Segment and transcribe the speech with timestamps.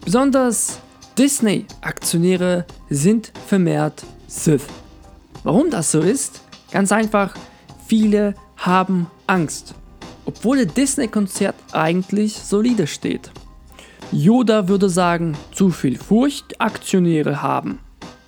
[0.06, 0.80] Besonders
[1.18, 4.68] Disney-Aktionäre sind vermehrt Sith.
[5.42, 6.44] Warum das so ist?
[6.70, 7.34] Ganz einfach,
[7.88, 9.74] viele haben Angst,
[10.26, 13.32] obwohl der Disney-Konzert eigentlich solide steht.
[14.12, 17.80] Yoda würde sagen, zu viel Furcht Aktionäre haben.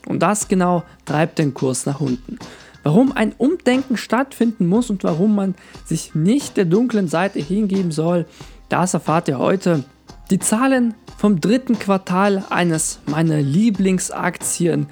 [0.08, 2.40] Und das genau treibt den Kurs nach unten.
[2.84, 5.56] Warum ein Umdenken stattfinden muss und warum man
[5.86, 8.26] sich nicht der dunklen Seite hingeben soll,
[8.70, 9.84] das erfahrt ihr heute.
[10.30, 14.88] Die Zahlen vom dritten Quartal eines meiner Lieblingsaktien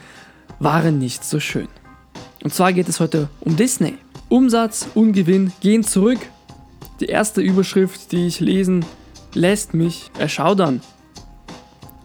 [0.60, 1.68] waren nicht so schön.
[2.44, 3.96] Und zwar geht es heute um Disney.
[4.30, 6.20] Umsatz und Gewinn gehen zurück.
[7.02, 8.86] Die erste Überschrift, die ich lesen
[9.34, 10.82] lässt mich erschaudern.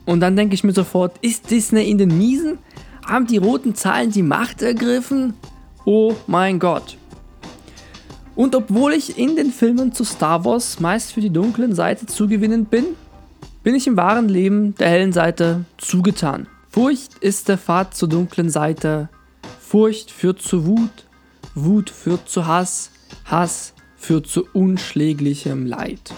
[0.04, 2.58] Und dann denke ich mir sofort, ist Disney in den Miesen?
[3.04, 5.34] Haben die roten Zahlen die Macht ergriffen?
[5.84, 6.96] Oh mein Gott.
[8.34, 12.70] Und obwohl ich in den Filmen zu Star Wars meist für die dunklen Seite zugewinnend
[12.70, 12.84] bin,
[13.62, 16.46] bin ich im wahren Leben der hellen Seite zugetan.
[16.68, 19.08] Furcht ist der Pfad zur dunklen Seite.
[19.58, 21.06] Furcht führt zu Wut.
[21.54, 22.90] Wut führt zu Hass.
[23.24, 26.12] Hass führt zu unschläglichem Leid.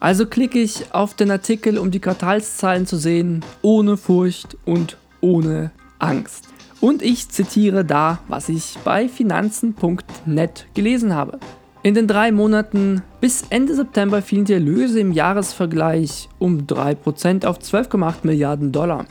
[0.00, 5.72] Also klicke ich auf den Artikel, um die Quartalszahlen zu sehen, ohne Furcht und ohne
[5.98, 6.48] Angst.
[6.80, 11.40] Und ich zitiere da, was ich bei finanzen.net gelesen habe.
[11.82, 17.58] In den drei Monaten bis Ende September fielen die Erlöse im Jahresvergleich um 3% auf
[17.58, 19.06] 12,8 Milliarden Dollar,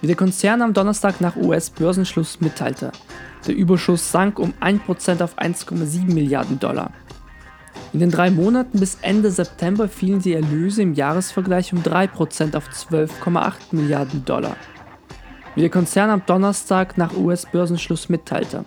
[0.00, 2.92] wie der Konzern am Donnerstag nach US-Börsenschluss mitteilte.
[3.46, 6.92] Der Überschuss sank um 1% auf 1,7 Milliarden Dollar.
[7.92, 12.68] In den drei Monaten bis Ende September fielen die Erlöse im Jahresvergleich um 3% auf
[12.68, 14.56] 12,8 Milliarden Dollar,
[15.54, 18.64] wie der Konzern am Donnerstag nach US-Börsenschluss mitteilte.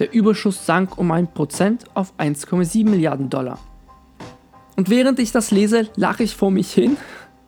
[0.00, 3.58] Der Überschuss sank um 1% auf 1,7 Milliarden Dollar.
[4.76, 6.98] Und während ich das lese, lache ich vor mich hin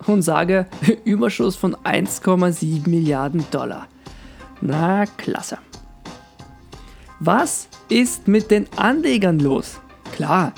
[0.07, 0.67] und sage
[1.05, 3.89] Überschuss von 1,7 Milliarden Dollar.
[4.63, 5.59] Na klasse.
[7.21, 9.81] Was ist mit den Anlegern los?
[10.13, 10.55] Klar,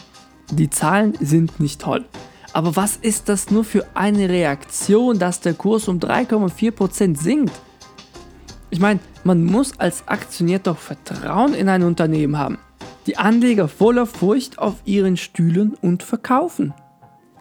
[0.50, 2.04] die Zahlen sind nicht toll.
[2.52, 7.52] Aber was ist das nur für eine Reaktion, dass der Kurs um 3,4% sinkt?
[8.70, 12.58] Ich meine, man muss als Aktionär doch Vertrauen in ein Unternehmen haben.
[13.06, 16.74] Die Anleger voller Furcht auf ihren Stühlen und verkaufen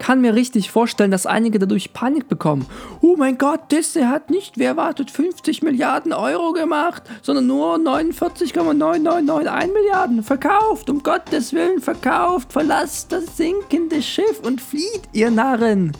[0.00, 2.66] kann mir richtig vorstellen, dass einige dadurch Panik bekommen.
[3.00, 9.72] Oh mein Gott, Disney hat nicht, wer erwartet, 50 Milliarden Euro gemacht, sondern nur 49,9991
[9.72, 10.90] Milliarden verkauft.
[10.90, 12.52] Um Gottes Willen verkauft.
[12.52, 15.92] Verlasst das sinkende Schiff und flieht, ihr Narren.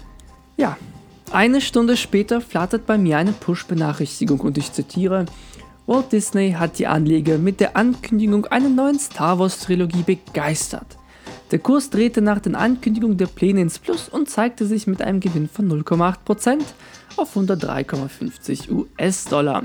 [0.56, 0.76] Ja,
[1.30, 5.26] eine Stunde später flattert bei mir eine Push-Benachrichtigung und ich zitiere.
[5.86, 10.96] Walt Disney hat die Anleger mit der Ankündigung einer neuen Star Wars Trilogie begeistert.
[11.50, 15.20] Der Kurs drehte nach den Ankündigungen der Pläne ins Plus und zeigte sich mit einem
[15.20, 16.60] Gewinn von 0,8%
[17.16, 19.64] auf 103,50 US-Dollar.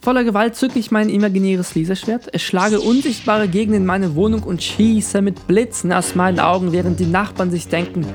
[0.00, 5.22] Voller Gewalt zücke ich mein imaginäres Laserschwert, erschlage unsichtbare Gegner in meine Wohnung und schieße
[5.22, 8.06] mit Blitzen aus meinen Augen, während die Nachbarn sich denken,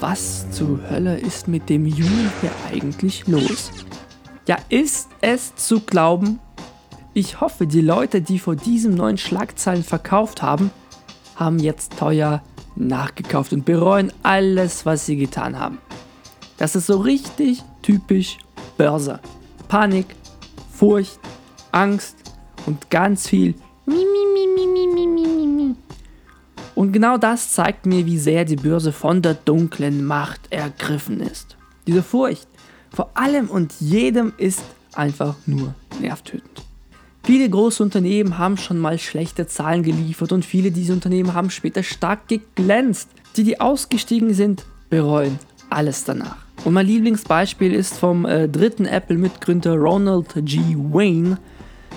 [0.00, 3.70] was zur Hölle ist mit dem Jungen hier eigentlich los?
[4.46, 6.40] Ja, ist es zu glauben?
[7.14, 10.70] Ich hoffe, die Leute, die vor diesem neuen Schlagzeilen verkauft haben,
[11.38, 12.42] haben jetzt teuer
[12.76, 15.78] nachgekauft und bereuen alles, was sie getan haben.
[16.58, 18.38] Das ist so richtig typisch
[18.76, 19.20] Börse.
[19.68, 20.06] Panik,
[20.72, 21.18] Furcht,
[21.72, 22.16] Angst
[22.66, 23.54] und ganz viel
[26.78, 31.56] und genau das zeigt mir, wie sehr die Börse von der dunklen Macht ergriffen ist.
[31.88, 32.46] Diese Furcht
[32.94, 34.62] vor allem und jedem ist
[34.94, 36.67] einfach nur nervtötend.
[37.28, 41.82] Viele große Unternehmen haben schon mal schlechte Zahlen geliefert und viele dieser Unternehmen haben später
[41.82, 43.10] stark geglänzt.
[43.36, 45.38] Die, die ausgestiegen sind, bereuen
[45.68, 46.38] alles danach.
[46.64, 50.58] Und mein Lieblingsbeispiel ist vom äh, dritten Apple-Mitgründer Ronald G.
[50.74, 51.36] Wayne.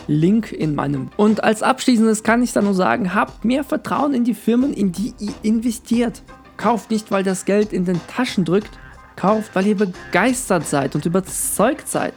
[0.07, 1.07] Link in meinem.
[1.15, 4.91] Und als abschließendes kann ich dann nur sagen, habt mehr Vertrauen in die Firmen, in
[4.91, 6.23] die ihr investiert.
[6.57, 8.77] Kauft nicht, weil das Geld in den Taschen drückt.
[9.15, 12.15] Kauft, weil ihr begeistert seid und überzeugt seid.